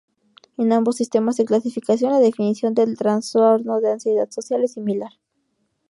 [0.57, 5.11] En ambos sistemas de clasificación la definición del trastorno de ansiedad social es similar.